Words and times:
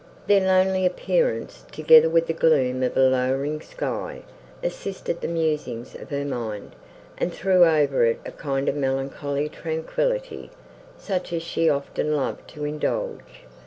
Their 0.25 0.41
lonely 0.41 0.83
appearance, 0.83 1.63
together 1.71 2.09
with 2.09 2.25
the 2.25 2.33
gloom 2.33 2.81
of 2.81 2.97
a 2.97 3.01
lowering 3.01 3.61
sky, 3.61 4.23
assisted 4.63 5.21
the 5.21 5.27
musings 5.27 5.93
of 5.93 6.09
her 6.09 6.25
mind, 6.25 6.75
and 7.19 7.31
threw 7.31 7.65
over 7.65 8.03
it 8.05 8.19
a 8.25 8.31
kind 8.31 8.67
of 8.67 8.73
melancholy 8.75 9.47
tranquillity, 9.47 10.49
such 10.97 11.31
as 11.33 11.43
she 11.43 11.69
often 11.69 12.15
loved 12.17 12.47
to 12.49 12.65
indulge. 12.65 13.43